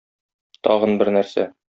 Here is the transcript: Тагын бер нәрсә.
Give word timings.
Тагын 0.69 0.97
бер 1.03 1.15
нәрсә. 1.19 1.49